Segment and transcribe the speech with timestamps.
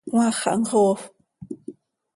[0.09, 1.03] Cmaax xaa mxoofp.